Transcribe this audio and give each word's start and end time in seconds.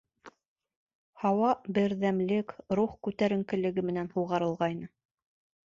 Һауа 1.23 1.51
берҙәмлек, 1.75 2.55
рух 2.81 2.97
күтәренкелеге 3.11 3.87
менән 3.93 4.13
һуғарылғайны. 4.17 4.93